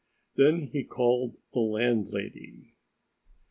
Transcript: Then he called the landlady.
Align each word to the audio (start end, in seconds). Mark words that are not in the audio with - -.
Then 0.33 0.63
he 0.63 0.83
called 0.83 1.37
the 1.53 1.59
landlady. 1.59 2.73